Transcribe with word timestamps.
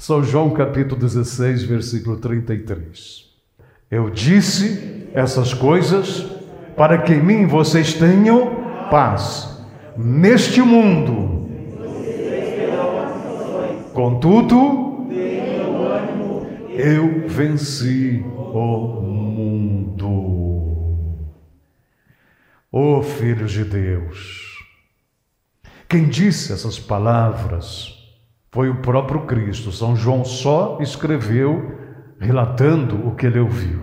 São 0.00 0.24
João 0.24 0.48
capítulo 0.48 0.98
16, 0.98 1.64
versículo 1.64 2.16
33. 2.16 3.26
Eu 3.90 4.08
disse 4.08 5.06
essas 5.12 5.52
coisas 5.52 6.26
para 6.74 6.96
que 6.96 7.12
em 7.12 7.22
mim 7.22 7.46
vocês 7.46 7.92
tenham 7.92 8.86
paz. 8.90 9.62
Neste 9.98 10.62
mundo. 10.62 11.50
Contudo, 13.92 15.06
eu 16.70 17.28
venci 17.28 18.24
o 18.24 19.02
mundo. 19.02 20.08
Oh, 22.72 23.02
filhos 23.02 23.52
de 23.52 23.64
Deus. 23.64 24.64
Quem 25.86 26.08
disse 26.08 26.54
essas 26.54 26.78
palavras 26.78 27.99
foi 28.52 28.68
o 28.68 28.76
próprio 28.76 29.26
Cristo. 29.26 29.70
São 29.70 29.94
João 29.94 30.24
só 30.24 30.78
escreveu 30.80 31.78
relatando 32.18 33.06
o 33.06 33.14
que 33.14 33.26
ele 33.26 33.38
ouviu. 33.38 33.80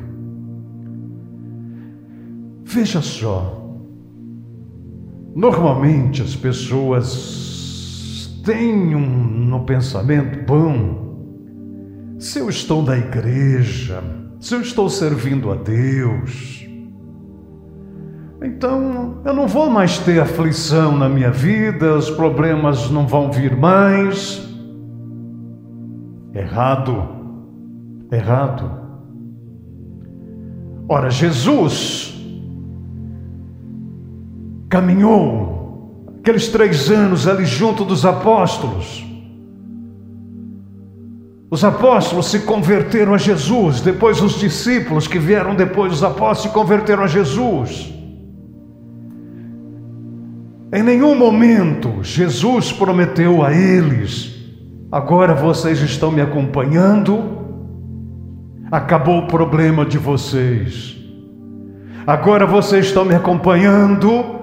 Veja 2.64 3.02
só, 3.02 3.66
normalmente 5.34 6.22
as 6.22 6.36
pessoas 6.36 8.42
têm 8.44 8.94
um, 8.94 9.00
no 9.00 9.66
pensamento, 9.66 10.46
bom, 10.46 12.18
se 12.20 12.40
eu 12.40 12.50
estou 12.50 12.84
na 12.84 12.98
igreja, 12.98 14.04
se 14.40 14.54
eu 14.54 14.62
estou 14.62 14.90
servindo 14.90 15.50
a 15.50 15.56
Deus, 15.56 16.68
então 18.44 19.22
eu 19.26 19.34
não 19.34 19.48
vou 19.48 19.70
mais 19.70 19.98
ter 20.00 20.20
aflição 20.20 20.96
na 20.96 21.08
minha 21.08 21.32
vida, 21.32 21.96
os 21.96 22.10
problemas 22.10 22.92
não 22.92 23.08
vão 23.08 23.32
vir 23.32 23.56
mais. 23.56 24.47
Errado, 26.38 27.04
errado. 28.12 28.70
Ora, 30.88 31.10
Jesus 31.10 32.16
caminhou 34.70 36.06
aqueles 36.20 36.48
três 36.50 36.92
anos 36.92 37.28
ali 37.28 37.44
junto 37.44 37.84
dos 37.84 38.06
apóstolos. 38.06 39.04
Os 41.50 41.64
apóstolos 41.64 42.28
se 42.28 42.42
converteram 42.42 43.16
a 43.16 43.18
Jesus, 43.18 43.82
depois 43.82 44.22
os 44.22 44.38
discípulos 44.38 45.08
que 45.08 45.18
vieram 45.18 45.56
depois 45.56 45.92
dos 45.92 46.04
apóstolos 46.04 46.42
se 46.42 46.50
converteram 46.50 47.04
a 47.04 47.08
Jesus. 47.08 47.92
Em 50.72 50.84
nenhum 50.84 51.18
momento 51.18 52.04
Jesus 52.04 52.72
prometeu 52.72 53.44
a 53.44 53.52
eles: 53.52 54.37
agora 54.92 55.34
vocês 55.34 55.80
estão 55.80 56.12
me 56.12 56.22
acompanhando, 56.22 57.38
acabou 58.72 59.20
o 59.20 59.28
problema 59.28 59.86
de 59.86 59.98
vocês. 59.98 60.96
Agora 62.06 62.46
vocês 62.46 62.86
estão 62.86 63.04
me 63.04 63.14
acompanhando, 63.14 64.38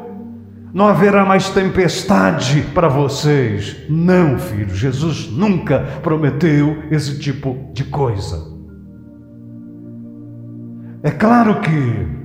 não 0.73 0.87
haverá 0.87 1.25
mais 1.25 1.49
tempestade 1.49 2.63
para 2.75 2.89
vocês. 2.89 3.77
Não, 3.89 4.39
filho, 4.39 4.75
Jesus 4.75 5.31
nunca 5.31 5.81
prometeu 6.03 6.83
esse 6.91 7.19
tipo 7.19 7.71
de 7.73 7.85
coisa. 7.85 8.53
É 11.03 11.11
claro 11.11 11.61
que 11.61 12.25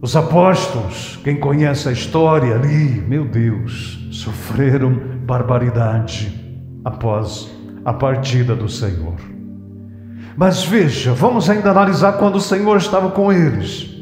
os 0.00 0.14
apóstolos, 0.14 1.18
quem 1.24 1.36
conhece 1.36 1.88
a 1.88 1.92
história 1.92 2.54
ali, 2.54 3.00
meu 3.00 3.24
Deus, 3.24 4.08
sofreram 4.12 5.17
barbaridade 5.28 6.32
após 6.82 7.50
a 7.84 7.92
partida 7.92 8.56
do 8.56 8.66
Senhor. 8.66 9.16
Mas 10.34 10.64
veja, 10.64 11.12
vamos 11.12 11.50
ainda 11.50 11.70
analisar 11.70 12.14
quando 12.14 12.36
o 12.36 12.40
Senhor 12.40 12.78
estava 12.78 13.10
com 13.10 13.30
eles. 13.30 13.94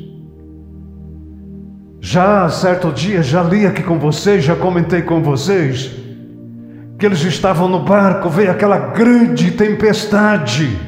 Já 2.01 2.49
certo 2.49 2.93
dia, 2.93 3.25
já 3.25 3.43
li 3.43 3.67
aqui 3.67 3.83
com 3.83 3.99
vocês, 3.99 4.45
já 4.45 4.55
comentei 4.55 5.03
com 5.03 5.21
vocês, 5.21 5.91
que 6.97 7.05
eles 7.05 7.25
estavam 7.25 7.69
no 7.69 7.81
barco, 7.81 8.31
veio 8.31 8.53
aquela 8.53 8.79
grande 8.79 9.51
tempestade. 9.51 10.79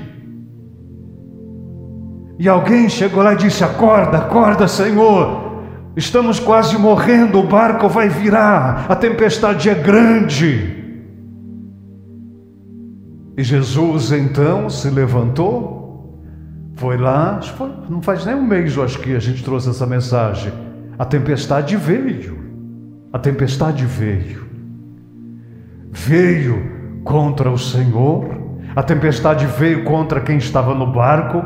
E 2.38 2.48
alguém 2.48 2.88
chegou 2.88 3.24
lá 3.24 3.32
e 3.32 3.38
disse: 3.38 3.64
Acorda, 3.64 4.18
acorda, 4.18 4.68
Senhor. 4.68 5.47
Estamos 5.98 6.38
quase 6.38 6.78
morrendo, 6.78 7.40
o 7.40 7.42
barco 7.42 7.88
vai 7.88 8.08
virar, 8.08 8.86
a 8.88 8.94
tempestade 8.94 9.68
é 9.68 9.74
grande. 9.74 10.76
E 13.36 13.42
Jesus 13.42 14.12
então 14.12 14.70
se 14.70 14.88
levantou, 14.90 16.22
foi 16.76 16.96
lá, 16.96 17.42
foi, 17.42 17.72
não 17.90 18.00
faz 18.00 18.24
nem 18.24 18.36
um 18.36 18.46
mês, 18.46 18.76
eu 18.76 18.84
acho 18.84 19.00
que 19.00 19.16
a 19.16 19.18
gente 19.18 19.42
trouxe 19.42 19.70
essa 19.70 19.84
mensagem. 19.86 20.52
A 20.96 21.04
tempestade 21.04 21.74
veio, 21.74 22.38
a 23.12 23.18
tempestade 23.18 23.84
veio, 23.84 24.46
veio 25.90 27.00
contra 27.02 27.50
o 27.50 27.58
Senhor, 27.58 28.40
a 28.76 28.84
tempestade 28.84 29.46
veio 29.46 29.82
contra 29.82 30.20
quem 30.20 30.36
estava 30.36 30.76
no 30.76 30.92
barco, 30.92 31.42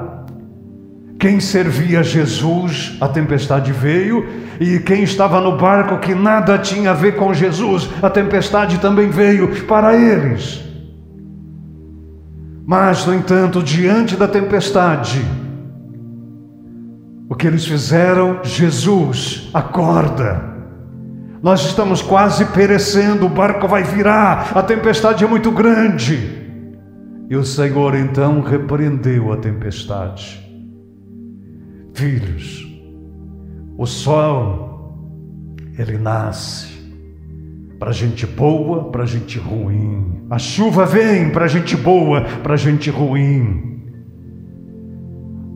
quem 1.22 1.38
servia 1.38 2.02
Jesus, 2.02 2.96
a 3.00 3.06
tempestade 3.06 3.70
veio, 3.70 4.26
e 4.58 4.80
quem 4.80 5.04
estava 5.04 5.40
no 5.40 5.56
barco 5.56 6.00
que 6.00 6.16
nada 6.16 6.58
tinha 6.58 6.90
a 6.90 6.94
ver 6.94 7.14
com 7.14 7.32
Jesus, 7.32 7.88
a 8.02 8.10
tempestade 8.10 8.78
também 8.78 9.08
veio 9.08 9.64
para 9.66 9.94
eles. 9.94 10.60
Mas, 12.66 13.06
no 13.06 13.14
entanto, 13.14 13.62
diante 13.62 14.16
da 14.16 14.26
tempestade, 14.26 15.24
o 17.28 17.36
que 17.36 17.46
eles 17.46 17.64
fizeram? 17.64 18.40
Jesus, 18.42 19.48
acorda. 19.54 20.42
Nós 21.40 21.64
estamos 21.64 22.02
quase 22.02 22.46
perecendo, 22.46 23.26
o 23.26 23.28
barco 23.28 23.68
vai 23.68 23.84
virar, 23.84 24.50
a 24.56 24.62
tempestade 24.64 25.22
é 25.22 25.28
muito 25.28 25.52
grande. 25.52 26.18
E 27.30 27.36
o 27.36 27.44
Senhor 27.44 27.94
então 27.94 28.40
repreendeu 28.40 29.32
a 29.32 29.36
tempestade. 29.36 30.42
Filhos, 31.94 32.66
o 33.76 33.86
sol, 33.86 34.72
ele 35.78 35.98
nasce 35.98 36.72
para 37.78 37.90
gente 37.90 38.26
boa, 38.26 38.90
para 38.90 39.04
gente 39.04 39.38
ruim. 39.38 40.22
A 40.30 40.38
chuva 40.38 40.86
vem 40.86 41.30
para 41.30 41.48
gente 41.48 41.76
boa, 41.76 42.20
para 42.42 42.54
gente 42.54 42.88
ruim. 42.90 43.82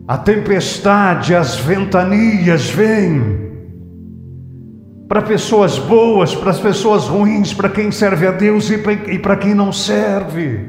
A 0.08 0.18
tempestade, 0.18 1.34
as 1.34 1.56
ventanias 1.56 2.68
vêm 2.68 3.46
para 5.08 5.22
pessoas 5.22 5.78
boas, 5.78 6.34
para 6.34 6.50
as 6.50 6.58
pessoas 6.58 7.04
ruins, 7.04 7.54
para 7.54 7.68
quem 7.68 7.92
serve 7.92 8.26
a 8.26 8.32
Deus 8.32 8.70
e 8.70 9.18
para 9.18 9.36
quem 9.36 9.54
não 9.54 9.72
serve. 9.72 10.60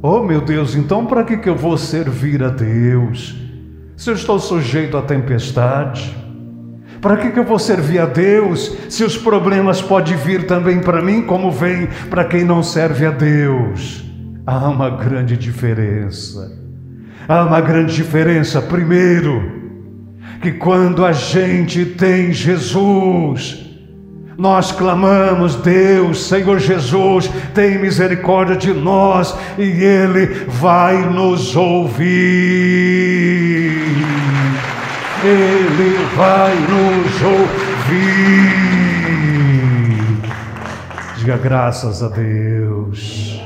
Oh 0.00 0.22
meu 0.22 0.40
Deus, 0.40 0.76
então 0.76 1.06
para 1.06 1.24
que, 1.24 1.36
que 1.36 1.48
eu 1.48 1.56
vou 1.56 1.76
servir 1.76 2.42
a 2.42 2.50
Deus? 2.50 3.45
Se 3.96 4.10
eu 4.10 4.14
estou 4.14 4.38
sujeito 4.38 4.96
à 4.96 5.02
tempestade? 5.02 6.14
Para 7.00 7.16
que, 7.16 7.30
que 7.30 7.38
eu 7.38 7.44
vou 7.44 7.58
servir 7.58 7.98
a 7.98 8.06
Deus 8.06 8.76
se 8.88 9.04
os 9.04 9.16
problemas 9.16 9.80
podem 9.80 10.16
vir 10.16 10.46
também 10.46 10.80
para 10.80 11.02
mim, 11.02 11.22
como 11.22 11.50
vem 11.50 11.88
para 12.10 12.24
quem 12.24 12.44
não 12.44 12.62
serve 12.62 13.06
a 13.06 13.10
Deus? 13.10 14.04
Há 14.46 14.68
uma 14.68 14.90
grande 14.90 15.36
diferença. 15.36 16.52
Há 17.28 17.44
uma 17.44 17.60
grande 17.60 17.94
diferença. 17.94 18.62
Primeiro, 18.62 19.56
que 20.40 20.52
quando 20.52 21.04
a 21.04 21.12
gente 21.12 21.84
tem 21.84 22.32
Jesus, 22.32 23.66
nós 24.38 24.70
clamamos, 24.70 25.56
Deus, 25.56 26.26
Senhor 26.26 26.58
Jesus, 26.58 27.30
tem 27.54 27.78
misericórdia 27.78 28.56
de 28.56 28.72
nós 28.72 29.34
e 29.58 29.62
Ele 29.62 30.26
vai 30.46 31.08
nos 31.10 31.56
ouvir. 31.56 33.35
Ele 35.26 35.96
vai 36.14 36.54
nos 36.54 37.22
ouvir. 37.22 38.46
Diga 41.18 41.36
graças 41.36 42.00
a 42.00 42.08
Deus. 42.08 43.42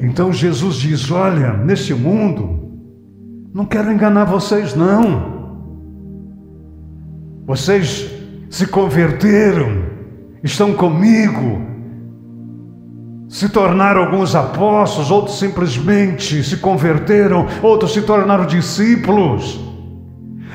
Então 0.00 0.32
Jesus 0.32 0.76
diz: 0.76 1.10
Olha, 1.10 1.52
neste 1.52 1.92
mundo, 1.92 2.72
não 3.52 3.66
quero 3.66 3.92
enganar 3.92 4.24
vocês, 4.24 4.74
não. 4.74 5.30
Vocês 7.44 8.10
se 8.48 8.66
converteram, 8.66 9.84
estão 10.42 10.72
comigo, 10.72 11.60
se 13.28 13.50
tornaram 13.50 14.04
alguns 14.04 14.34
apóstolos, 14.34 15.10
outros 15.10 15.38
simplesmente 15.38 16.42
se 16.42 16.56
converteram, 16.56 17.46
outros 17.62 17.92
se 17.92 18.00
tornaram 18.00 18.46
discípulos. 18.46 19.71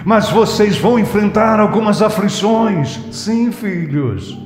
Mas 0.07 0.29
vocês 0.29 0.77
vão 0.77 0.97
enfrentar 0.97 1.59
algumas 1.59 2.01
aflições, 2.01 2.97
sim, 3.11 3.51
filhos. 3.51 4.39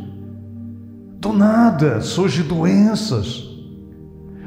Do 1.19 1.31
nada 1.31 2.01
surgem 2.01 2.43
doenças. 2.43 3.47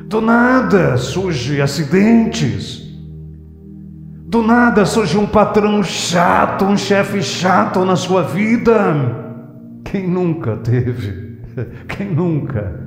Do 0.06 0.20
nada 0.20 0.96
surgem 0.96 1.60
acidentes. 1.60 2.82
Do 4.26 4.42
nada 4.42 4.84
surge 4.84 5.16
um 5.16 5.24
patrão 5.24 5.84
chato, 5.84 6.64
um 6.64 6.76
chefe 6.76 7.22
chato 7.22 7.84
na 7.84 7.94
sua 7.94 8.24
vida. 8.24 8.74
Quem 9.84 10.08
nunca 10.10 10.56
teve? 10.56 11.38
Quem 11.86 12.12
nunca? 12.12 12.82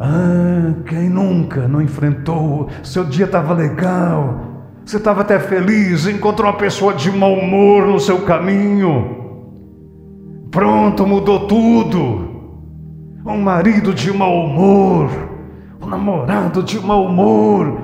Ah, 0.00 0.74
quem 0.86 1.10
nunca 1.10 1.66
não 1.66 1.82
enfrentou? 1.82 2.70
Seu 2.84 3.04
dia 3.04 3.24
estava 3.24 3.52
legal, 3.52 4.47
você 4.88 4.96
estava 4.96 5.20
até 5.20 5.38
feliz, 5.38 6.06
encontrou 6.06 6.50
uma 6.50 6.56
pessoa 6.56 6.94
de 6.94 7.10
mau 7.10 7.34
humor 7.34 7.86
no 7.86 8.00
seu 8.00 8.22
caminho. 8.22 9.18
Pronto, 10.50 11.06
mudou 11.06 11.46
tudo. 11.46 12.26
Um 13.22 13.36
marido 13.36 13.92
de 13.92 14.10
mau 14.10 14.46
humor, 14.46 15.10
um 15.82 15.86
namorado 15.86 16.62
de 16.62 16.80
mau 16.80 17.04
humor, 17.04 17.82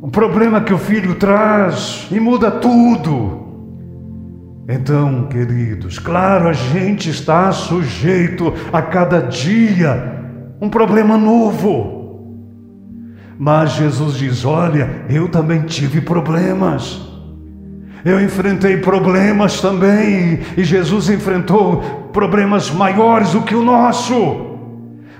um 0.00 0.08
problema 0.08 0.60
que 0.60 0.72
o 0.72 0.78
filho 0.78 1.16
traz 1.16 2.06
e 2.12 2.20
muda 2.20 2.48
tudo. 2.48 3.42
Então, 4.68 5.24
queridos, 5.24 5.98
claro, 5.98 6.46
a 6.46 6.52
gente 6.52 7.10
está 7.10 7.50
sujeito 7.50 8.54
a 8.72 8.80
cada 8.80 9.20
dia 9.20 10.22
um 10.60 10.68
problema 10.68 11.18
novo. 11.18 12.01
Mas 13.44 13.72
Jesus 13.72 14.14
diz: 14.14 14.44
Olha, 14.44 15.04
eu 15.08 15.26
também 15.26 15.62
tive 15.62 16.00
problemas. 16.00 17.00
Eu 18.04 18.20
enfrentei 18.20 18.76
problemas 18.76 19.60
também, 19.60 20.38
e 20.56 20.62
Jesus 20.62 21.10
enfrentou 21.10 21.78
problemas 22.12 22.70
maiores 22.70 23.32
do 23.32 23.42
que 23.42 23.52
o 23.52 23.64
nosso. 23.64 24.58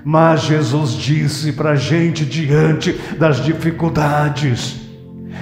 Mas 0.05 0.43
Jesus 0.43 0.93
disse 0.93 1.51
para 1.51 1.71
a 1.71 1.75
gente, 1.75 2.25
diante 2.25 2.93
das 3.19 3.43
dificuldades, 3.43 4.79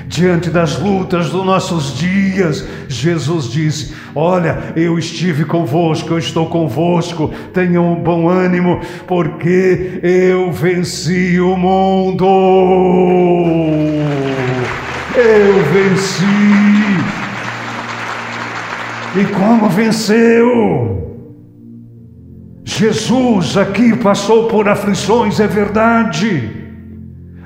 diante 0.07 0.49
das 0.49 0.79
lutas 0.79 1.29
dos 1.29 1.45
nossos 1.45 1.97
dias, 1.97 2.67
Jesus 2.87 3.49
disse: 3.49 3.93
Olha, 4.13 4.73
eu 4.75 4.97
estive 4.99 5.45
convosco, 5.45 6.13
eu 6.13 6.17
estou 6.19 6.47
convosco, 6.47 7.31
tenham 7.53 7.93
um 7.93 7.95
bom 7.95 8.27
ânimo, 8.27 8.81
porque 9.07 9.99
eu 10.03 10.51
venci 10.51 11.39
o 11.39 11.55
mundo. 11.55 12.25
Eu 15.15 15.63
venci. 15.73 16.25
E 19.13 19.25
como 19.33 19.67
venceu? 19.69 21.01
Jesus 22.63 23.57
aqui 23.57 23.95
passou 23.97 24.47
por 24.47 24.69
aflições, 24.69 25.39
é 25.39 25.47
verdade. 25.47 26.60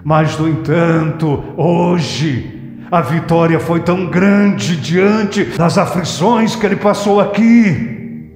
Mas, 0.07 0.37
no 0.37 0.47
entanto, 0.47 1.43
hoje, 1.57 2.85
a 2.91 3.01
vitória 3.01 3.59
foi 3.59 3.79
tão 3.79 4.05
grande 4.05 4.75
diante 4.75 5.43
das 5.57 5.79
aflições 5.79 6.55
que 6.55 6.63
ele 6.63 6.75
passou 6.75 7.19
aqui, 7.19 8.29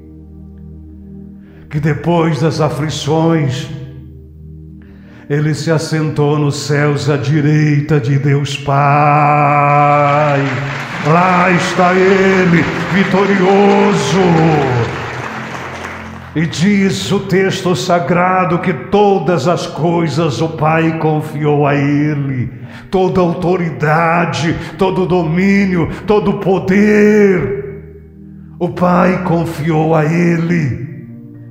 que 1.70 1.80
depois 1.80 2.42
das 2.42 2.60
aflições, 2.60 3.70
ele 5.30 5.54
se 5.54 5.70
assentou 5.70 6.40
nos 6.40 6.56
céus 6.56 7.08
à 7.08 7.18
direita 7.18 8.00
de 8.00 8.18
Deus 8.18 8.58
Pai. 8.58 8.74
Lá 11.06 11.52
está 11.52 11.94
ele, 11.94 12.66
vitorioso. 12.96 14.20
E 16.36 16.46
diz 16.46 17.12
o 17.12 17.22
texto 17.22 17.76
sagrado 17.76 18.60
que 18.60 18.72
todas 18.72 19.48
as 19.48 19.66
coisas 19.66 20.42
o 20.42 20.50
Pai 20.50 21.00
confiou 21.00 21.66
a 21.66 21.74
Ele, 21.74 22.52
toda 22.92 23.20
autoridade, 23.20 24.56
todo 24.78 25.08
domínio, 25.08 25.90
todo 26.06 26.34
poder. 26.34 27.60
O 28.60 28.70
Pai 28.70 29.24
confiou 29.24 29.96
a 29.96 30.06
Ele, 30.06 31.08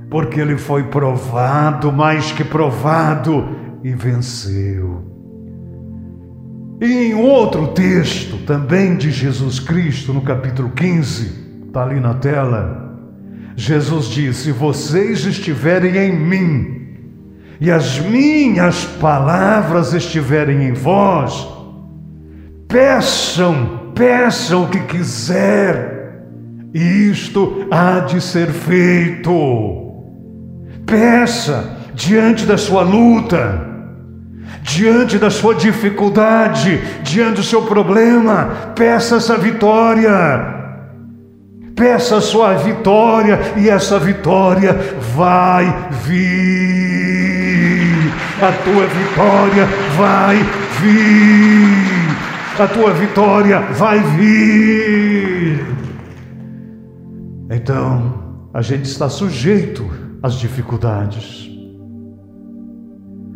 porque 0.09 0.41
Ele 0.41 0.57
foi 0.57 0.85
provado, 0.85 1.93
mais 1.93 2.31
que 2.31 2.45
provado, 2.45 3.49
e 3.83 3.93
venceu. 3.93 5.05
E 6.81 6.87
em 6.87 7.15
outro 7.15 7.69
texto, 7.69 8.37
também 8.47 8.97
de 8.97 9.11
Jesus 9.11 9.59
Cristo, 9.59 10.13
no 10.13 10.21
capítulo 10.21 10.71
15, 10.71 11.67
está 11.67 11.83
ali 11.83 11.99
na 11.99 12.15
tela, 12.15 12.88
Jesus 13.59 14.07
disse: 14.07 14.45
Se 14.45 14.53
vocês 14.53 15.27
estiverem 15.27 15.97
em 15.97 16.17
mim, 16.17 16.87
e 17.61 17.73
as 17.73 17.99
minhas 17.99 18.85
palavras 18.85 19.93
estiverem 19.93 20.63
em 20.63 20.73
vós, 20.73 21.49
peçam, 22.69 23.91
peçam 23.97 24.63
o 24.63 24.69
que 24.69 24.79
quiser, 24.83 26.23
isto 26.73 27.67
há 27.69 27.99
de 27.99 28.21
ser 28.21 28.47
feito. 28.47 29.33
Peça 30.87 31.79
diante 31.95 32.47
da 32.47 32.57
sua 32.57 32.83
luta, 32.83 33.67
diante 34.63 35.19
da 35.19 35.31
sua 35.31 35.57
dificuldade, 35.57 36.81
diante 37.03 37.39
do 37.39 37.43
seu 37.43 37.63
problema, 37.63 38.73
peça 38.77 39.17
essa 39.17 39.37
vitória. 39.37 40.58
Peça 41.79 42.17
a 42.17 42.21
sua 42.21 42.55
vitória 42.55 43.39
e 43.57 43.69
essa 43.69 44.01
vitória 44.01 44.73
vai 45.15 45.65
vir. 46.03 46.99
A 48.43 48.51
tua 48.65 48.87
vitória 48.87 49.65
vai 49.97 50.37
vir. 50.81 52.19
A 52.59 52.67
tua 52.67 52.93
vitória 52.93 53.61
vai 53.61 54.01
vir. 54.17 55.65
Então, 57.49 58.41
a 58.53 58.61
gente 58.61 58.87
está 58.87 59.09
sujeito 59.09 59.89
às 60.21 60.35
dificuldades. 60.35 61.49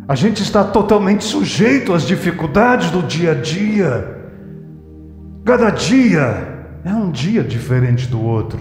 A 0.05 0.15
gente 0.15 0.43
está 0.43 0.65
totalmente 0.65 1.23
sujeito 1.23 1.93
às 1.93 2.05
dificuldades 2.05 2.91
do 2.91 3.01
dia 3.03 3.31
a 3.31 3.35
dia. 3.35 4.17
Cada 5.45 5.69
dia 5.69 6.52
é 6.83 6.93
um 6.93 7.11
dia 7.11 7.43
diferente 7.43 8.07
do 8.07 8.21
outro. 8.21 8.59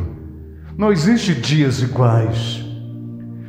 Não 0.76 0.90
existe 0.92 1.34
dias 1.34 1.82
iguais. 1.82 2.64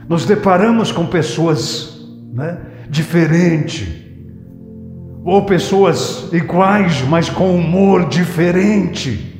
Nos 0.07 0.25
deparamos 0.25 0.91
com 0.91 1.05
pessoas 1.05 2.07
né, 2.33 2.59
diferentes, 2.89 3.87
ou 5.23 5.45
pessoas 5.45 6.29
iguais, 6.33 7.01
mas 7.07 7.29
com 7.29 7.55
humor 7.55 8.09
diferente. 8.09 9.31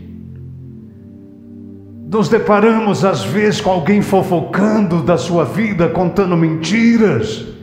Nos 2.10 2.30
deparamos 2.30 3.04
às 3.04 3.24
vezes 3.24 3.60
com 3.60 3.72
alguém 3.72 4.02
fofocando 4.02 5.02
da 5.04 5.18
sua 5.18 5.44
vida, 5.44 5.90
contando 5.90 6.38
mentiras 6.38 7.54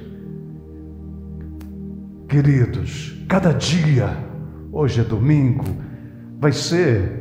Queridos, 2.31 3.12
cada 3.29 3.50
dia, 3.50 4.17
hoje 4.71 5.00
é 5.00 5.03
domingo, 5.03 5.65
vai 6.39 6.53
ser 6.53 7.20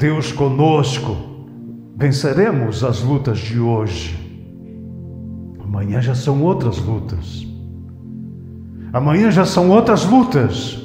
Deus 0.00 0.32
conosco, 0.32 1.14
venceremos 1.94 2.82
as 2.82 3.02
lutas 3.02 3.36
de 3.38 3.60
hoje. 3.60 4.18
Amanhã 5.62 6.00
já 6.00 6.14
são 6.14 6.42
outras 6.42 6.78
lutas. 6.78 7.46
Amanhã 8.94 9.30
já 9.30 9.44
são 9.44 9.68
outras 9.68 10.06
lutas. 10.06 10.78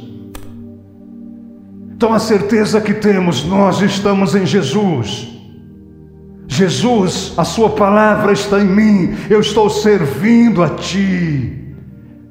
Então 1.96 2.12
a 2.12 2.20
certeza 2.20 2.82
que 2.82 2.94
temos, 2.94 3.46
nós 3.46 3.80
estamos 3.80 4.36
em 4.36 4.46
Jesus. 4.46 5.30
Jesus, 6.46 7.34
a 7.38 7.46
Sua 7.46 7.70
palavra 7.70 8.34
está 8.34 8.60
em 8.60 8.68
mim, 8.68 9.16
eu 9.30 9.40
estou 9.40 9.70
servindo 9.70 10.62
a 10.62 10.72
Ti. 10.72 11.65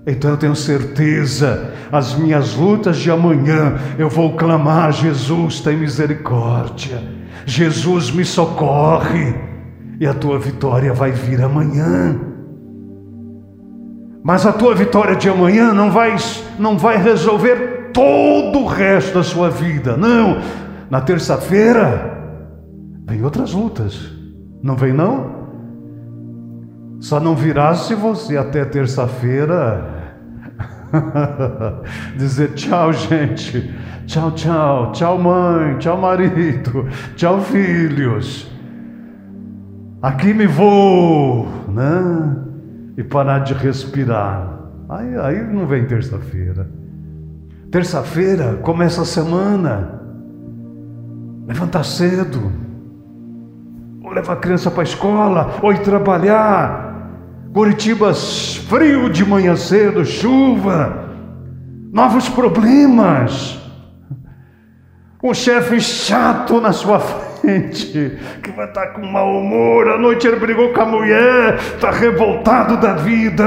Então 0.07 0.33
eu 0.33 0.37
tenho 0.37 0.55
certeza, 0.55 1.73
as 1.91 2.15
minhas 2.15 2.55
lutas 2.55 2.99
de 2.99 3.11
amanhã, 3.11 3.79
eu 3.99 4.09
vou 4.09 4.35
clamar: 4.35 4.93
Jesus, 4.93 5.61
tem 5.61 5.77
misericórdia, 5.77 7.03
Jesus 7.47 8.11
me 8.11 8.25
socorre, 8.25 9.35
e 9.99 10.07
a 10.07 10.13
tua 10.13 10.39
vitória 10.39 10.93
vai 10.93 11.11
vir 11.11 11.43
amanhã. 11.43 12.21
Mas 14.23 14.45
a 14.47 14.53
tua 14.53 14.75
vitória 14.75 15.17
de 15.17 15.29
amanhã 15.29 15.73
não 15.73 15.91
vai, 15.91 16.17
não 16.59 16.77
vai 16.79 16.97
resolver 16.97 17.91
todo 17.93 18.61
o 18.61 18.67
resto 18.67 19.15
da 19.15 19.23
sua 19.23 19.51
vida, 19.51 19.97
não. 19.97 20.39
Na 20.91 21.01
terça-feira, 21.01 22.13
vem 23.07 23.23
outras 23.23 23.53
lutas, 23.53 23.99
não 24.63 24.77
vem 24.77 24.93
não? 24.93 25.45
Só 27.01 27.21
não 27.21 27.35
virá 27.35 27.75
se 27.75 27.95
você 27.95 28.37
até 28.37 28.65
terça-feira 28.65 29.94
dizer 32.17 32.55
tchau, 32.55 32.93
gente. 32.93 33.73
Tchau, 34.07 34.31
tchau. 34.33 34.93
Tchau, 34.93 35.19
mãe. 35.19 35.79
Tchau, 35.79 35.99
marido. 35.99 36.89
Tchau, 37.17 37.41
filhos. 37.41 38.51
aqui 40.03 40.35
me 40.35 40.47
vou, 40.47 41.47
né? 41.69 42.37
E 42.97 43.03
parar 43.03 43.41
de 43.41 43.55
respirar. 43.55 44.61
Aí, 44.89 45.17
aí 45.17 45.43
não 45.43 45.67
vem 45.67 45.87
terça-feira. 45.87 46.69
Terça-feira 47.71 48.59
começa 48.63 49.03
a 49.03 49.05
semana. 49.05 50.01
Levantar 51.47 51.85
cedo. 51.85 52.53
Ou 54.03 54.13
levar 54.13 54.35
a 54.35 54.37
criança 54.37 54.71
para 54.71 54.83
a 54.83 54.85
escola, 54.85 55.55
ou 55.63 55.73
ir 55.73 55.81
trabalhar. 55.81 56.94
Curitiba 57.55 58.13
frio 58.13 59.09
de 59.09 59.25
manhã 59.25 59.55
cedo, 59.55 60.05
chuva, 60.05 61.09
novos 61.93 62.29
problemas. 62.29 63.57
Um 65.23 65.33
chefe 65.33 65.81
chato 65.81 66.61
na 66.61 66.73
sua 66.73 66.99
frente, 67.39 68.19
que 68.43 68.51
vai 68.51 68.67
estar 68.67 68.89
com 68.89 69.07
mau 69.07 69.39
humor. 69.39 69.87
À 69.87 69.97
noite 69.97 70.27
ele 70.27 70.41
brigou 70.41 70.73
com 70.73 70.81
a 70.81 70.85
mulher, 70.85 71.55
está 71.55 71.93
revoltado 71.93 72.77
da 72.77 72.95
vida. 72.95 73.45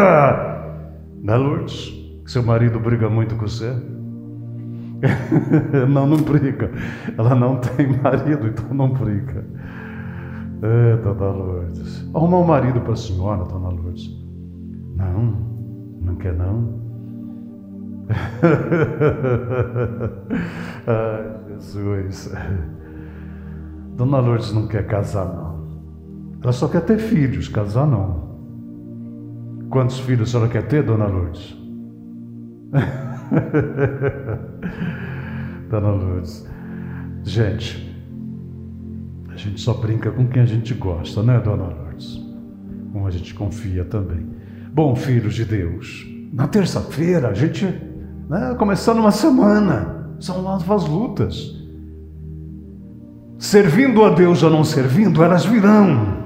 Não 1.22 1.34
é, 1.34 1.38
Lourdes? 1.38 1.94
Seu 2.26 2.42
marido 2.42 2.80
briga 2.80 3.10
muito 3.10 3.36
com 3.36 3.46
você? 3.46 3.74
não, 5.90 6.08
não 6.08 6.18
briga. 6.18 6.72
Ela 7.18 7.36
não 7.36 7.58
tem 7.58 7.88
marido, 8.02 8.48
então 8.48 8.74
não 8.74 8.88
briga. 8.88 9.44
É, 10.62 10.98
Dona 10.98 11.30
Lourdes. 11.30 12.06
Arrumar 12.14 12.38
um 12.40 12.46
marido 12.46 12.82
para 12.82 12.94
a 12.94 12.96
senhora, 12.96 13.44
Dona 13.46 13.70
Lourdes. 13.70 14.10
Não, 14.96 15.36
não 16.02 16.16
quer 16.16 16.34
não. 16.34 16.78
Ai, 20.88 21.56
Jesus. 21.56 22.34
Dona 23.96 24.20
Lourdes 24.20 24.52
não 24.54 24.68
quer 24.68 24.88
casar, 24.88 25.26
não. 25.26 25.58
Ela 26.42 26.54
só 26.54 26.68
quer 26.68 26.82
ter 26.82 26.98
filhos, 26.98 27.48
casar 27.48 27.86
não. 27.86 28.26
Quantos 29.70 30.00
filhos 30.00 30.30
a 30.30 30.32
senhora 30.32 30.50
quer 30.50 30.68
ter, 30.68 30.82
Dona 30.84 31.06
Lourdes? 31.08 31.56
Dona 35.70 35.92
Lourdes. 35.92 36.50
Gente, 37.24 37.87
a 39.38 39.40
gente 39.40 39.62
só 39.62 39.74
brinca 39.74 40.10
com 40.10 40.28
quem 40.28 40.42
a 40.42 40.46
gente 40.46 40.74
gosta, 40.74 41.22
né, 41.22 41.40
Dona 41.40 41.66
Lourdes? 41.66 42.20
Como 42.92 43.06
a 43.06 43.12
gente 43.12 43.36
confia 43.36 43.86
também. 43.86 44.26
Bom, 44.74 44.96
filhos 44.96 45.36
de 45.36 45.46
Deus, 45.46 46.08
na 46.34 46.48
terça-feira 46.48 47.30
a 47.30 47.34
gente, 47.36 47.66
né, 48.28 48.56
começando 48.58 48.98
uma 48.98 49.12
semana, 49.12 50.10
são 50.20 50.42
novas 50.42 50.88
lutas. 50.88 51.56
Servindo 53.38 54.04
a 54.04 54.10
Deus 54.10 54.42
ou 54.42 54.50
não 54.50 54.64
servindo, 54.64 55.24
elas 55.24 55.46
virão. 55.46 56.26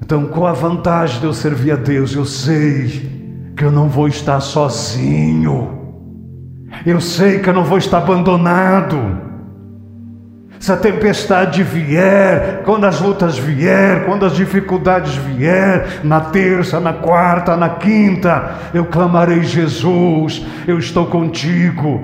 Então, 0.00 0.26
qual 0.26 0.46
a 0.46 0.52
vantagem 0.52 1.18
de 1.18 1.26
eu 1.26 1.32
servir 1.32 1.72
a 1.72 1.76
Deus? 1.76 2.14
Eu 2.14 2.24
sei 2.24 3.10
que 3.56 3.64
eu 3.64 3.72
não 3.72 3.88
vou 3.88 4.06
estar 4.06 4.38
sozinho. 4.40 5.76
Eu 6.86 7.00
sei 7.00 7.40
que 7.40 7.48
eu 7.48 7.54
não 7.54 7.64
vou 7.64 7.78
estar 7.78 7.98
abandonado. 7.98 8.96
Se 10.64 10.72
a 10.72 10.78
tempestade 10.78 11.62
vier, 11.62 12.62
quando 12.64 12.86
as 12.86 12.98
lutas 12.98 13.36
vier, 13.36 14.06
quando 14.06 14.24
as 14.24 14.34
dificuldades 14.34 15.14
vier, 15.14 16.02
na 16.02 16.22
terça, 16.22 16.80
na 16.80 16.94
quarta, 16.94 17.54
na 17.54 17.68
quinta, 17.68 18.54
eu 18.72 18.86
clamarei 18.86 19.42
Jesus, 19.42 20.42
eu 20.66 20.78
estou 20.78 21.04
contigo. 21.04 22.02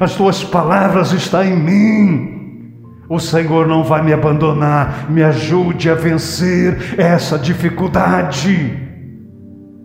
As 0.00 0.16
tuas 0.16 0.42
palavras 0.42 1.12
estão 1.12 1.44
em 1.44 1.56
mim. 1.56 2.72
O 3.08 3.20
Senhor 3.20 3.68
não 3.68 3.84
vai 3.84 4.02
me 4.02 4.12
abandonar, 4.12 5.08
me 5.08 5.22
ajude 5.22 5.88
a 5.88 5.94
vencer 5.94 6.98
essa 6.98 7.38
dificuldade. 7.38 8.76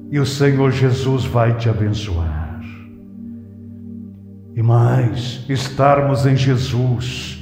E 0.10 0.20
o 0.20 0.26
Senhor 0.26 0.72
Jesus 0.72 1.26
vai 1.26 1.54
te 1.58 1.70
abençoar. 1.70 2.60
E 4.56 4.64
mais, 4.64 5.46
estarmos 5.48 6.26
em 6.26 6.36
Jesus 6.36 7.35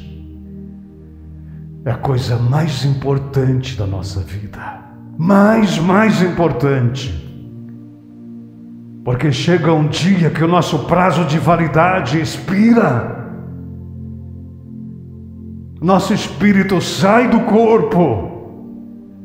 é 1.85 1.91
a 1.91 1.97
coisa 1.97 2.37
mais 2.37 2.85
importante 2.85 3.77
da 3.77 3.85
nossa 3.85 4.21
vida. 4.21 4.81
Mais, 5.17 5.77
mais 5.79 6.21
importante. 6.21 7.21
Porque 9.03 9.31
chega 9.31 9.73
um 9.73 9.87
dia 9.87 10.29
que 10.29 10.43
o 10.43 10.47
nosso 10.47 10.85
prazo 10.85 11.25
de 11.25 11.37
validade 11.37 12.19
expira 12.19 13.23
nosso 15.83 16.13
espírito 16.13 16.79
sai 16.79 17.27
do 17.27 17.41
corpo. 17.41 18.31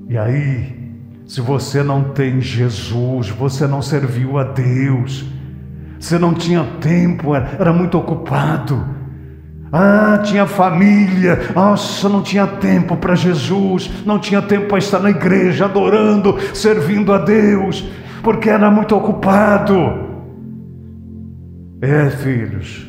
E 0.09 0.19
aí, 0.19 0.93
se 1.25 1.41
você 1.41 1.85
não 1.85 2.03
tem 2.03 2.41
Jesus, 2.41 3.29
você 3.29 3.65
não 3.65 3.81
serviu 3.81 4.39
a 4.39 4.43
Deus, 4.43 5.25
você 6.01 6.19
não 6.19 6.35
tinha 6.35 6.65
tempo, 6.81 7.33
era 7.35 7.73
muito 7.73 7.97
ocupado. 7.97 8.85
Ah, 9.71 10.23
tinha 10.25 10.47
família, 10.47 11.53
nossa, 11.55 12.09
não 12.09 12.23
tinha 12.23 12.47
tempo 12.47 12.97
para 12.97 13.15
Jesus, 13.15 13.91
não 14.05 14.19
tinha 14.19 14.41
tempo 14.41 14.67
para 14.67 14.79
estar 14.79 14.99
na 14.99 15.11
igreja 15.11 15.67
adorando, 15.67 16.39
servindo 16.55 17.13
a 17.13 17.19
Deus, 17.19 17.85
porque 18.23 18.49
era 18.49 18.71
muito 18.71 18.97
ocupado. 18.97 20.09
É, 21.83 22.09
filhos, 22.09 22.89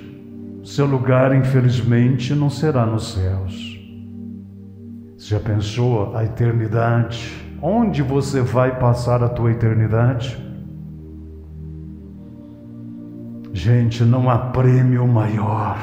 seu 0.64 0.86
lugar, 0.86 1.36
infelizmente, 1.36 2.34
não 2.34 2.50
será 2.50 2.86
nos 2.86 3.14
céus. 3.14 3.78
Você 5.18 5.36
já 5.36 5.40
pensou 5.40 6.16
a 6.16 6.24
eternidade? 6.24 7.30
Onde 7.62 8.02
você 8.02 8.42
vai 8.42 8.80
passar 8.80 9.22
a 9.22 9.28
tua 9.28 9.52
eternidade? 9.52 10.38
Gente, 13.52 14.06
não 14.06 14.30
há 14.30 14.38
prêmio 14.38 15.06
maior 15.06 15.78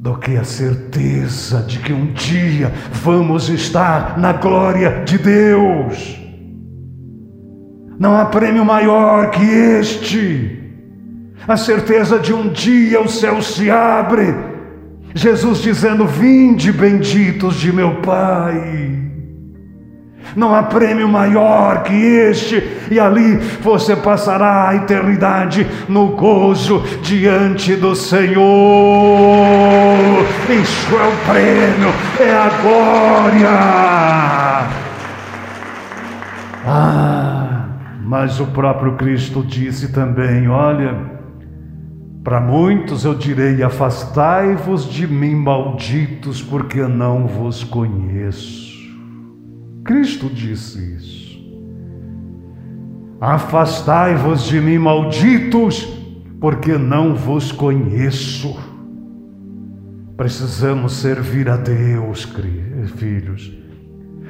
do 0.00 0.16
que 0.16 0.34
a 0.38 0.44
certeza 0.44 1.62
de 1.62 1.78
que 1.78 1.92
um 1.92 2.06
dia 2.06 2.72
vamos 2.90 3.50
estar 3.50 4.18
na 4.18 4.32
glória 4.32 5.04
de 5.04 5.18
Deus. 5.18 6.18
Não 7.98 8.16
há 8.16 8.24
prêmio 8.24 8.64
maior 8.64 9.30
que 9.30 9.44
este 9.44 10.58
a 11.46 11.54
certeza 11.54 12.18
de 12.18 12.32
um 12.32 12.48
dia 12.48 12.98
o 13.00 13.08
céu 13.08 13.42
se 13.42 13.70
abre, 13.70 14.34
Jesus 15.14 15.60
dizendo: 15.60 16.06
Vinde, 16.06 16.72
benditos 16.72 17.56
de 17.56 17.70
meu 17.70 18.00
Pai. 18.00 18.99
Não 20.36 20.54
há 20.54 20.62
prêmio 20.62 21.08
maior 21.08 21.82
que 21.82 21.92
este, 21.92 22.62
e 22.90 23.00
ali 23.00 23.36
você 23.60 23.96
passará 23.96 24.68
a 24.68 24.76
eternidade 24.76 25.66
no 25.88 26.08
gozo 26.08 26.84
diante 27.02 27.74
do 27.74 27.96
Senhor. 27.96 28.40
Isso 30.48 30.96
é 30.96 31.08
o 31.08 31.16
prêmio, 31.32 31.92
é 32.20 32.32
a 32.32 32.48
glória. 32.62 33.50
Ah, 36.64 37.64
mas 38.04 38.38
o 38.38 38.46
próprio 38.46 38.94
Cristo 38.94 39.42
disse 39.42 39.92
também: 39.92 40.48
Olha, 40.48 40.94
para 42.22 42.40
muitos 42.40 43.04
eu 43.04 43.14
direi: 43.14 43.62
Afastai-vos 43.62 44.88
de 44.88 45.08
mim, 45.08 45.34
malditos, 45.34 46.40
porque 46.40 46.78
eu 46.78 46.88
não 46.88 47.26
vos 47.26 47.64
conheço. 47.64 48.69
Cristo 49.84 50.28
disse 50.28 50.78
isso. 50.96 51.30
Afastai-vos 53.20 54.44
de 54.44 54.60
mim, 54.60 54.78
malditos, 54.78 55.86
porque 56.40 56.78
não 56.78 57.14
vos 57.14 57.52
conheço. 57.52 58.58
Precisamos 60.16 60.94
servir 60.94 61.48
a 61.48 61.56
Deus, 61.56 62.28
filhos. 62.96 63.52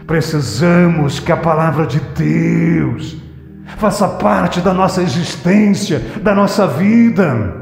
Precisamos 0.06 1.20
que 1.20 1.30
a 1.30 1.36
palavra 1.36 1.86
de 1.86 2.00
Deus 2.00 3.16
faça 3.76 4.08
parte 4.08 4.60
da 4.60 4.74
nossa 4.74 5.02
existência, 5.02 6.00
da 6.22 6.34
nossa 6.34 6.66
vida. 6.66 7.60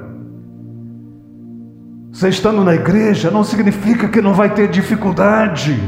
Você 2.10 2.30
estando 2.30 2.64
na 2.64 2.74
igreja 2.74 3.30
não 3.30 3.44
significa 3.44 4.08
que 4.08 4.20
não 4.20 4.32
vai 4.32 4.52
ter 4.52 4.68
dificuldade. 4.68 5.78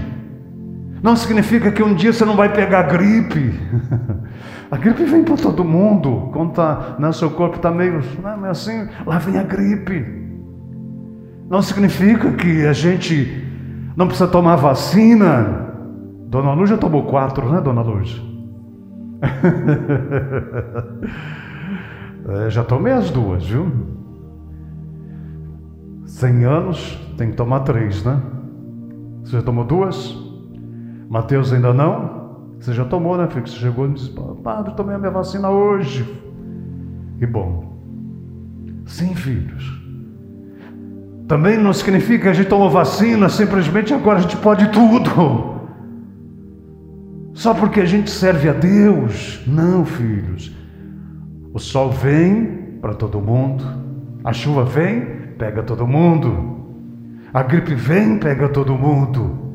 Não 1.03 1.17
significa 1.17 1.73
que 1.73 1.83
um 1.83 1.95
dia 1.95 2.13
você 2.13 2.25
não 2.25 2.37
vai 2.37 2.53
pegar 2.53 2.83
gripe. 2.83 3.59
A 4.71 4.77
gripe 4.77 5.05
vem 5.05 5.25
para 5.25 5.37
todo 5.37 5.65
mundo. 5.65 6.31
Quando 6.33 6.53
tá, 6.53 6.97
né, 6.99 7.11
seu 7.13 7.31
corpo 7.31 7.57
está 7.57 7.71
meio, 7.71 8.01
né, 8.23 8.37
meio 8.37 8.51
assim, 8.51 8.89
lá 9.05 9.19
vem 9.19 9.37
a 9.37 9.43
gripe. 9.43 10.21
Não 11.49 11.61
significa 11.61 12.31
que 12.33 12.65
a 12.65 12.73
gente 12.73 13.45
não 13.97 14.07
precisa 14.07 14.31
tomar 14.31 14.55
vacina. 14.55 15.75
Dona 16.29 16.53
Luz 16.53 16.71
já 16.71 16.79
tomou 16.79 17.07
quatro, 17.07 17.51
né, 17.51 17.61
Dona 17.61 17.83
Luz? 17.83 18.23
é, 22.47 22.51
já 22.51 22.63
tomei 22.63 22.93
as 22.93 23.11
duas, 23.11 23.45
viu? 23.45 23.73
100 26.07 26.45
anos, 26.45 27.13
tem 27.19 27.31
que 27.31 27.37
tomar 27.37 27.61
três, 27.61 28.05
né? 28.05 28.21
Você 29.25 29.33
já 29.33 29.43
tomou 29.43 29.65
duas? 29.65 30.30
Mateus 31.11 31.53
ainda 31.53 31.75
não? 31.75 32.21
Você 32.61 32.73
já 32.73 32.85
tomou, 32.85 33.19
né, 33.19 33.27
filho? 33.27 33.45
Você 33.45 33.57
chegou 33.57 33.89
e 33.89 33.95
disse, 33.95 34.15
padre, 34.45 34.73
tomei 34.77 34.95
a 34.95 34.99
minha 34.99 35.11
vacina 35.11 35.51
hoje. 35.51 36.05
Que 37.19 37.27
bom. 37.27 37.65
Sim, 38.87 39.13
filhos. 39.17 39.83
Também 41.27 41.59
não 41.59 41.73
significa 41.73 42.23
que 42.23 42.29
a 42.29 42.33
gente 42.33 42.49
tomou 42.49 42.71
vacina, 42.71 43.29
simplesmente 43.29 43.93
agora 43.93 44.19
a 44.19 44.23
gente 44.23 44.37
pode 44.37 44.71
tudo. 44.71 45.61
Só 47.35 47.55
porque 47.55 47.81
a 47.81 47.85
gente 47.85 48.09
serve 48.09 48.49
a 48.49 48.53
Deus. 48.53 49.43
Não, 49.49 49.85
filhos. 49.85 50.55
O 51.53 51.59
sol 51.59 51.91
vem 51.91 52.79
para 52.81 52.95
todo 52.95 53.21
mundo, 53.21 53.65
a 54.23 54.33
chuva 54.33 54.63
vem, 54.65 55.05
pega 55.37 55.61
todo 55.65 55.89
mundo, 55.89 56.61
a 57.35 57.43
gripe 57.43 57.75
vem, 57.75 58.17
pega 58.17 58.49
todo 58.49 58.75
mundo. 58.75 59.50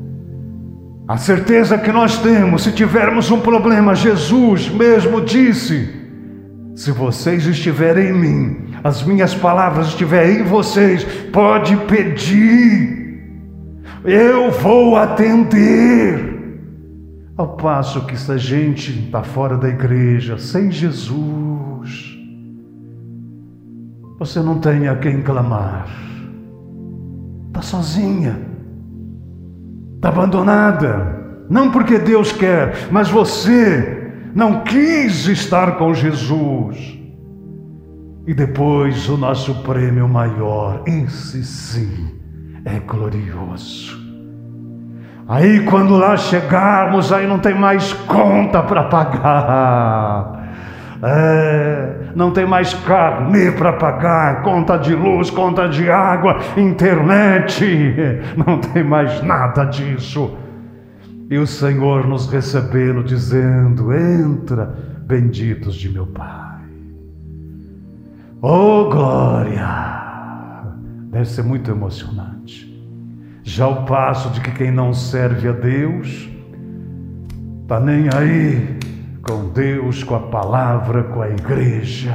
A 1.08 1.16
certeza 1.16 1.78
que 1.78 1.92
nós 1.92 2.18
temos, 2.18 2.64
se 2.64 2.72
tivermos 2.72 3.30
um 3.30 3.40
problema, 3.40 3.94
Jesus 3.94 4.68
mesmo 4.68 5.20
disse: 5.20 5.88
se 6.74 6.90
vocês 6.90 7.46
estiverem 7.46 8.08
em 8.08 8.12
mim, 8.12 8.74
as 8.82 9.04
minhas 9.04 9.32
palavras 9.32 9.88
estiverem 9.88 10.40
em 10.40 10.42
vocês, 10.42 11.04
pode 11.32 11.76
pedir, 11.76 13.22
eu 14.04 14.50
vou 14.50 14.96
atender. 14.96 16.34
Ao 17.36 17.54
passo 17.54 18.06
que 18.06 18.18
se 18.18 18.32
a 18.32 18.38
gente 18.38 18.90
está 19.04 19.22
fora 19.22 19.58
da 19.58 19.68
igreja, 19.68 20.38
sem 20.38 20.70
Jesus, 20.70 22.18
você 24.18 24.40
não 24.40 24.58
tem 24.58 24.88
a 24.88 24.96
quem 24.96 25.20
clamar, 25.20 25.86
está 27.48 27.60
sozinha 27.60 28.55
está 29.96 30.08
abandonada. 30.08 31.24
Não 31.48 31.70
porque 31.70 31.98
Deus 31.98 32.32
quer, 32.32 32.88
mas 32.90 33.08
você 33.08 34.12
não 34.34 34.60
quis 34.60 35.26
estar 35.26 35.76
com 35.76 35.92
Jesus. 35.94 36.98
E 38.26 38.34
depois 38.34 39.08
o 39.08 39.16
nosso 39.16 39.54
prêmio 39.62 40.08
maior, 40.08 40.82
esse 40.86 41.44
sim, 41.44 42.14
é 42.64 42.80
glorioso. 42.80 43.96
Aí 45.28 45.64
quando 45.64 45.96
lá 45.96 46.16
chegarmos, 46.16 47.12
aí 47.12 47.26
não 47.26 47.38
tem 47.38 47.54
mais 47.54 47.92
conta 47.92 48.62
para 48.62 48.84
pagar. 48.84 50.50
É, 51.02 52.05
não 52.16 52.30
tem 52.30 52.46
mais 52.46 52.72
carne 52.72 53.52
para 53.52 53.74
pagar, 53.74 54.42
conta 54.42 54.78
de 54.78 54.94
luz, 54.94 55.28
conta 55.28 55.68
de 55.68 55.90
água, 55.90 56.38
internet, 56.56 57.62
não 58.34 58.58
tem 58.58 58.82
mais 58.82 59.22
nada 59.22 59.64
disso. 59.64 60.34
E 61.28 61.36
o 61.36 61.46
Senhor 61.46 62.06
nos 62.06 62.26
recebendo, 62.26 63.04
dizendo: 63.04 63.92
Entra, 63.92 64.74
benditos 65.06 65.74
de 65.74 65.90
meu 65.90 66.06
Pai. 66.06 66.56
Oh 68.40 68.88
glória! 68.88 70.04
Deve 71.10 71.26
ser 71.26 71.42
muito 71.42 71.70
emocionante. 71.70 72.64
Já 73.42 73.68
o 73.68 73.84
passo 73.84 74.30
de 74.30 74.40
que 74.40 74.52
quem 74.52 74.70
não 74.70 74.94
serve 74.94 75.48
a 75.48 75.52
Deus, 75.52 76.30
está 77.62 77.78
nem 77.78 78.08
aí 78.14 78.75
com 79.28 79.48
Deus, 79.48 80.04
com 80.04 80.14
a 80.14 80.20
palavra, 80.20 81.02
com 81.04 81.20
a 81.20 81.28
igreja. 81.28 82.14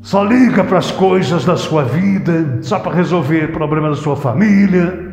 Só 0.00 0.24
liga 0.24 0.64
para 0.64 0.78
as 0.78 0.90
coisas 0.90 1.44
da 1.44 1.56
sua 1.56 1.84
vida, 1.84 2.62
só 2.62 2.78
para 2.78 2.94
resolver 2.94 3.52
problemas 3.52 3.98
da 3.98 4.02
sua 4.02 4.16
família. 4.16 5.10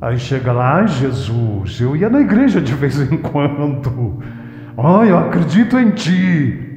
Aí 0.00 0.18
chega 0.18 0.52
lá, 0.52 0.84
Jesus, 0.86 1.80
eu 1.80 1.94
ia 1.94 2.08
na 2.08 2.20
igreja 2.20 2.60
de 2.60 2.74
vez 2.74 3.00
em 3.00 3.16
quando. 3.16 4.18
Oh, 4.76 5.04
eu 5.04 5.18
acredito 5.18 5.78
em 5.78 5.90
ti. 5.90 6.70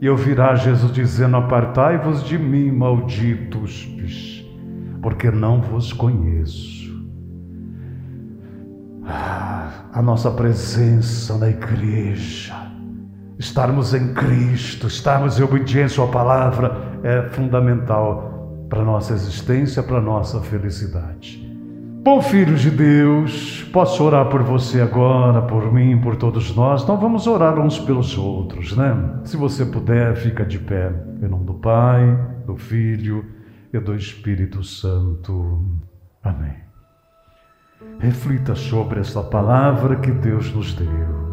E 0.00 0.04
eu 0.04 0.16
virá 0.16 0.54
Jesus 0.56 0.92
dizendo: 0.92 1.36
Apartai-vos 1.36 2.22
de 2.22 2.36
mim, 2.36 2.70
malditos, 2.70 3.88
porque 5.00 5.30
não 5.30 5.62
vos 5.62 5.92
conheço. 5.92 6.85
A 9.08 10.02
nossa 10.02 10.30
presença 10.30 11.38
na 11.38 11.48
igreja, 11.48 12.54
estarmos 13.38 13.94
em 13.94 14.12
Cristo, 14.12 14.88
estarmos 14.88 15.38
em 15.38 15.42
obediência 15.42 16.02
à 16.02 16.06
palavra 16.06 16.98
é 17.02 17.22
fundamental 17.30 18.66
para 18.68 18.82
nossa 18.82 19.12
existência, 19.12 19.82
para 19.82 20.00
nossa 20.00 20.40
felicidade. 20.40 21.46
Bom, 22.02 22.20
filhos 22.20 22.60
de 22.60 22.70
Deus, 22.70 23.64
posso 23.72 24.04
orar 24.04 24.26
por 24.26 24.42
você 24.42 24.80
agora, 24.80 25.42
por 25.42 25.72
mim, 25.72 26.00
por 26.00 26.14
todos 26.14 26.54
nós. 26.54 26.82
Então 26.82 26.96
vamos 26.96 27.26
orar 27.26 27.58
uns 27.58 27.80
pelos 27.80 28.16
outros, 28.16 28.76
né? 28.76 28.94
Se 29.24 29.36
você 29.36 29.64
puder, 29.64 30.14
fica 30.14 30.44
de 30.44 30.58
pé. 30.58 30.92
Em 31.20 31.28
nome 31.28 31.46
do 31.46 31.54
Pai, 31.54 32.16
do 32.46 32.56
Filho 32.56 33.24
e 33.72 33.78
do 33.80 33.94
Espírito 33.96 34.62
Santo. 34.62 35.64
Amém. 36.22 36.65
Reflita 37.98 38.54
sobre 38.54 39.00
essa 39.00 39.22
palavra 39.22 39.96
que 39.96 40.10
Deus 40.10 40.52
nos 40.52 40.74
deu. 40.74 41.26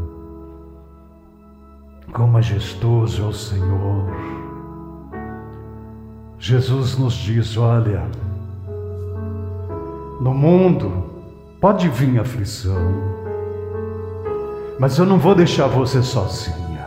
Quão 2.12 2.27
majestoso 2.27 3.23
é 3.23 3.25
o 3.25 3.34
Senhor. 3.34 4.08
Jesus 6.38 6.97
nos 6.97 7.13
diz: 7.13 7.58
olha, 7.58 8.03
no 10.19 10.34
mundo 10.34 11.06
pode 11.62 11.88
vir 11.89 12.19
aflição, 12.19 12.91
mas 14.79 14.97
eu 14.97 15.06
não 15.06 15.17
vou 15.17 15.36
deixar 15.36 15.67
você 15.67 16.03
sozinha. 16.03 16.86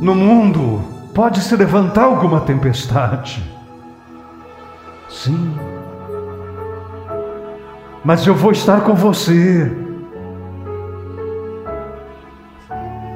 No 0.00 0.14
mundo 0.14 0.80
pode 1.14 1.40
se 1.40 1.56
levantar 1.56 2.04
alguma 2.04 2.40
tempestade. 2.42 3.42
Sim, 5.08 5.56
mas 8.04 8.26
eu 8.26 8.34
vou 8.34 8.52
estar 8.52 8.82
com 8.82 8.94
você. 8.94 9.70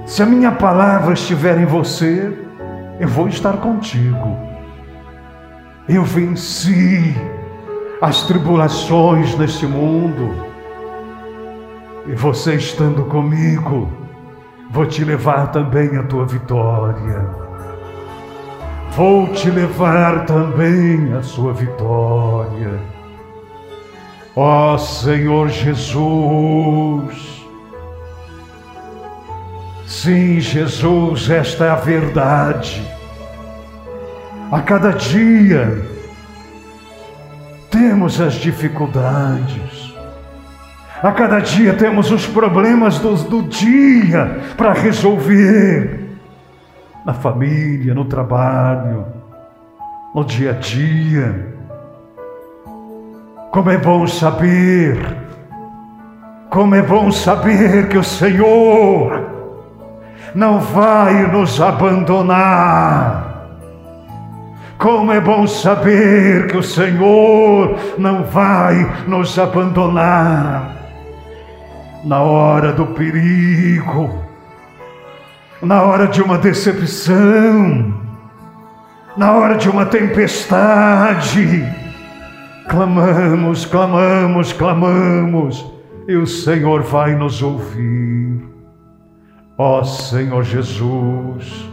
Se 0.06 0.22
a 0.22 0.26
minha 0.26 0.52
palavra 0.52 1.14
estiver 1.14 1.58
em 1.58 1.64
você, 1.64 2.32
eu 3.00 3.08
vou 3.08 3.28
estar 3.28 3.54
contigo. 3.58 4.36
Eu 5.88 6.04
venci 6.04 7.14
as 8.00 8.22
tribulações 8.22 9.36
neste 9.38 9.66
mundo, 9.66 10.52
e 12.06 12.14
você 12.14 12.56
estando 12.56 13.04
comigo, 13.04 13.88
vou 14.70 14.86
te 14.86 15.04
levar 15.04 15.52
também 15.52 15.96
à 15.96 16.02
tua 16.02 16.26
vitória. 16.26 17.26
Vou 18.90 19.28
te 19.28 19.48
levar 19.48 20.26
também 20.26 21.14
à 21.14 21.22
sua 21.22 21.52
vitória. 21.52 22.80
Ó 24.34 24.78
Senhor 24.78 25.48
Jesus. 25.48 27.32
Sim, 29.86 30.40
Jesus, 30.40 31.28
esta 31.28 31.66
é 31.66 31.70
a 31.70 31.76
verdade. 31.76 32.82
A 34.50 34.60
cada 34.60 34.90
dia 34.90 35.86
temos 37.70 38.20
as 38.20 38.34
dificuldades. 38.34 39.94
A 41.02 41.12
cada 41.12 41.40
dia 41.40 41.74
temos 41.74 42.10
os 42.10 42.26
problemas 42.26 42.98
do, 42.98 43.14
do 43.16 43.42
dia 43.42 44.40
para 44.56 44.72
resolver. 44.72 46.08
Na 47.04 47.12
família, 47.12 47.92
no 47.92 48.04
trabalho, 48.04 49.06
no 50.14 50.24
dia 50.24 50.50
a 50.50 50.54
dia. 50.54 51.51
Como 53.52 53.70
é 53.70 53.76
bom 53.76 54.06
saber, 54.06 55.14
como 56.48 56.74
é 56.74 56.80
bom 56.80 57.12
saber 57.12 57.86
que 57.90 57.98
o 57.98 58.02
Senhor 58.02 59.26
não 60.34 60.58
vai 60.58 61.30
nos 61.30 61.60
abandonar. 61.60 63.50
Como 64.78 65.12
é 65.12 65.20
bom 65.20 65.46
saber 65.46 66.46
que 66.46 66.56
o 66.56 66.62
Senhor 66.62 67.76
não 67.98 68.24
vai 68.24 68.90
nos 69.06 69.38
abandonar 69.38 70.74
na 72.02 72.22
hora 72.22 72.72
do 72.72 72.86
perigo, 72.86 74.18
na 75.60 75.82
hora 75.82 76.06
de 76.06 76.22
uma 76.22 76.38
decepção, 76.38 77.92
na 79.14 79.32
hora 79.32 79.56
de 79.56 79.68
uma 79.68 79.84
tempestade 79.84 81.81
Clamamos, 82.68 83.64
clamamos, 83.66 84.52
clamamos, 84.52 85.72
e 86.08 86.16
o 86.16 86.26
Senhor 86.26 86.82
vai 86.82 87.14
nos 87.14 87.42
ouvir. 87.42 88.42
Ó 89.58 89.84
Senhor 89.84 90.42
Jesus, 90.44 91.68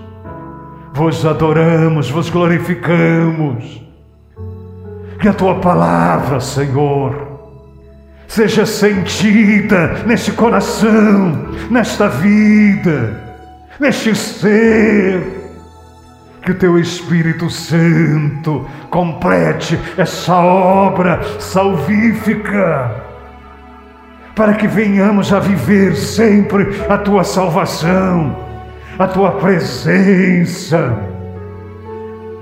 vos 0.93 1.25
adoramos, 1.25 2.10
vos 2.10 2.30
glorificamos. 2.30 3.82
Que 5.21 5.28
a 5.28 5.34
tua 5.34 5.56
palavra, 5.56 6.39
Senhor, 6.39 7.30
seja 8.28 8.65
sentida 8.65 10.04
neste 10.06 10.32
coração, 10.32 11.49
nesta 11.69 12.08
vida, 12.08 13.21
neste 13.80 14.15
ser. 14.15 15.38
Que 16.49 16.53
o 16.53 16.57
teu 16.57 16.79
Espírito 16.79 17.47
Santo 17.47 18.65
complete 18.89 19.79
essa 19.95 20.35
obra 20.35 21.21
salvífica, 21.39 23.03
para 24.35 24.55
que 24.55 24.67
venhamos 24.67 25.31
a 25.31 25.39
viver 25.39 25.95
sempre 25.95 26.83
a 26.89 26.97
tua 26.97 27.23
salvação, 27.23 28.35
a 28.97 29.07
tua 29.07 29.33
presença. 29.33 30.97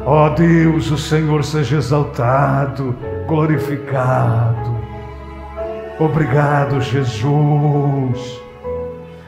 Ó 0.06 0.30
Deus, 0.30 0.90
o 0.90 0.98
Senhor 0.98 1.44
seja 1.44 1.76
exaltado, 1.76 2.96
glorificado. 3.28 4.74
Obrigado, 6.00 6.80
Jesus. 6.80 8.42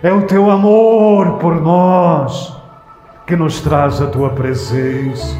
É 0.02 0.14
o 0.14 0.22
teu 0.22 0.50
amor 0.50 1.34
por 1.34 1.60
nós 1.60 2.59
que 3.30 3.36
nos 3.36 3.62
traz 3.62 4.02
a 4.02 4.08
tua 4.08 4.32
presença. 4.32 5.38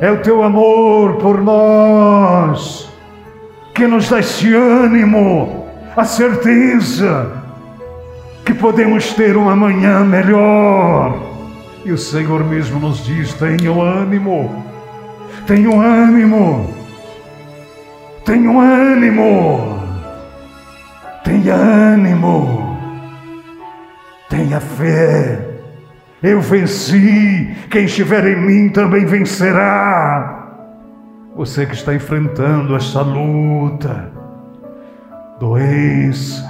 É 0.00 0.12
o 0.12 0.22
teu 0.22 0.44
amor 0.44 1.16
por 1.16 1.42
nós 1.42 2.88
que 3.74 3.84
nos 3.84 4.08
dá 4.08 4.20
esse 4.20 4.54
ânimo, 4.54 5.66
a 5.96 6.04
certeza 6.04 7.32
que 8.44 8.54
podemos 8.54 9.12
ter 9.14 9.36
uma 9.36 9.56
manhã 9.56 10.04
melhor. 10.04 11.18
E 11.84 11.90
o 11.90 11.98
Senhor 11.98 12.44
mesmo 12.44 12.78
nos 12.78 13.04
diz: 13.04 13.34
tenham 13.34 13.82
ânimo, 13.82 14.64
tenham 15.48 15.80
ânimo, 15.80 16.72
tenham 18.24 18.60
ânimo, 18.60 19.80
tenha 21.24 21.54
ânimo, 21.56 22.78
tenha 24.28 24.60
fé. 24.60 25.47
Eu 26.20 26.40
venci, 26.40 27.56
quem 27.70 27.84
estiver 27.84 28.26
em 28.26 28.40
mim 28.40 28.68
também 28.70 29.06
vencerá. 29.06 30.48
Você 31.36 31.64
que 31.64 31.74
está 31.74 31.94
enfrentando 31.94 32.74
essa 32.74 33.02
luta, 33.02 34.10
doença, 35.38 36.44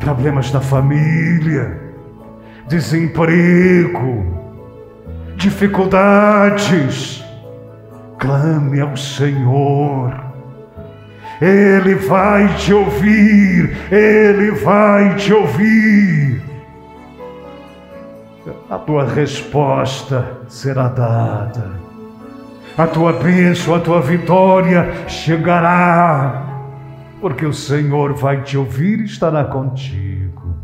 problemas 0.00 0.52
na 0.52 0.60
família, 0.60 1.80
desemprego, 2.66 4.26
dificuldades, 5.36 7.24
clame 8.18 8.80
ao 8.80 8.96
Senhor. 8.96 10.12
Ele 11.40 11.94
vai 11.94 12.48
te 12.56 12.74
ouvir, 12.74 13.76
Ele 13.92 14.50
vai 14.50 15.14
te 15.14 15.32
ouvir 15.32 16.49
a 18.68 18.78
tua 18.78 19.04
resposta 19.04 20.40
será 20.48 20.88
dada. 20.88 21.70
A 22.76 22.86
tua 22.86 23.12
bênção, 23.12 23.74
a 23.74 23.80
tua 23.80 24.00
vitória 24.00 25.08
chegará, 25.08 26.46
porque 27.20 27.44
o 27.44 27.52
Senhor 27.52 28.14
vai 28.14 28.42
te 28.42 28.56
ouvir 28.56 29.00
e 29.00 29.04
estará 29.04 29.44
contigo. 29.44 30.54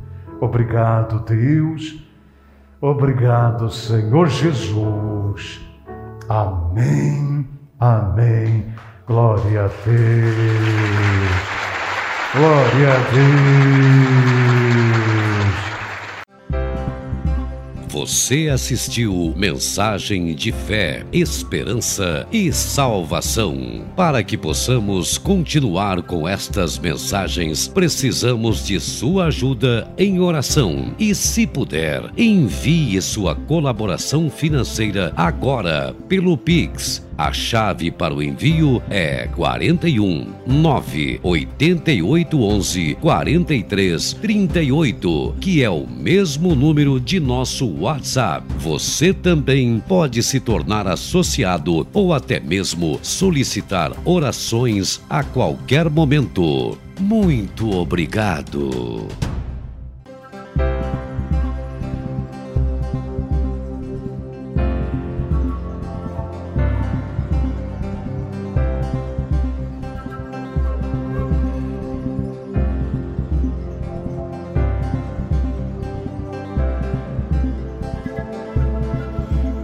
Obrigado, 0.40 1.20
Deus. 1.20 2.02
Obrigado, 2.80 3.70
Senhor 3.70 4.28
Jesus. 4.28 5.60
Amém. 6.28 7.48
Amém. 7.78 8.66
Glória 9.06 9.64
a 9.64 9.68
Deus. 9.84 9.96
Glória 12.34 12.92
a 12.92 12.96
Deus. 13.12 15.35
Você 17.96 18.50
assistiu 18.52 19.32
Mensagem 19.34 20.34
de 20.34 20.52
Fé, 20.52 21.06
Esperança 21.10 22.28
e 22.30 22.52
Salvação. 22.52 23.86
Para 23.96 24.22
que 24.22 24.36
possamos 24.36 25.16
continuar 25.16 26.02
com 26.02 26.28
estas 26.28 26.78
mensagens, 26.78 27.66
precisamos 27.66 28.66
de 28.66 28.78
sua 28.80 29.28
ajuda 29.28 29.90
em 29.96 30.20
oração. 30.20 30.94
E 30.98 31.14
se 31.14 31.46
puder, 31.46 32.12
envie 32.18 33.00
sua 33.00 33.34
colaboração 33.34 34.28
financeira 34.28 35.10
agora 35.16 35.96
pelo 36.06 36.36
Pix 36.36 37.05
a 37.16 37.32
chave 37.32 37.90
para 37.90 38.14
o 38.14 38.22
envio 38.22 38.82
é 38.90 39.26
41 39.28 40.32
9 40.46 41.20
88 41.22 42.42
11 42.42 42.94
43 43.00 44.12
38, 44.14 45.34
que 45.40 45.62
é 45.62 45.70
o 45.70 45.86
mesmo 45.86 46.54
número 46.54 47.00
de 47.00 47.18
nosso 47.18 47.66
WhatsApp. 47.80 48.46
Você 48.58 49.12
também 49.12 49.82
pode 49.86 50.22
se 50.22 50.40
tornar 50.40 50.86
associado 50.86 51.86
ou 51.92 52.12
até 52.12 52.38
mesmo 52.40 52.98
solicitar 53.02 53.92
orações 54.04 55.00
a 55.08 55.22
qualquer 55.22 55.88
momento. 55.88 56.78
Muito 56.98 57.70
obrigado. 57.70 59.08